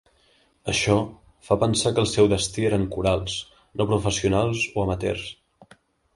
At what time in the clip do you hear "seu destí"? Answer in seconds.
2.13-2.65